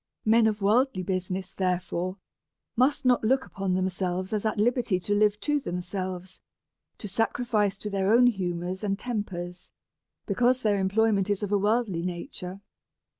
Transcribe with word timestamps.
Men 0.25 0.47
of 0.47 0.63
worldly 0.63 1.03
business, 1.03 1.51
therefore, 1.51 2.17
must 2.75 3.05
not 3.05 3.23
look 3.23 3.45
upon 3.45 3.75
themselves 3.75 4.33
as 4.33 4.47
at 4.47 4.57
liberty 4.57 4.99
to 4.99 5.13
live 5.13 5.39
to 5.41 5.59
themselves, 5.59 6.39
to 6.97 7.07
sacrifice 7.07 7.77
to 7.77 7.89
their 7.91 8.11
own 8.11 8.25
humours 8.25 8.83
and 8.83 8.97
tempers, 8.97 9.69
because 10.25 10.63
their 10.63 10.79
employment 10.79 11.29
is 11.29 11.43
of 11.43 11.51
a 11.51 11.57
worldly 11.59 12.01
nature. 12.01 12.61